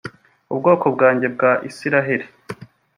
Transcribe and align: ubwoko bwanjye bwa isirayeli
ubwoko 0.51 0.85
bwanjye 0.95 1.27
bwa 1.35 1.51
isirayeli 1.69 2.25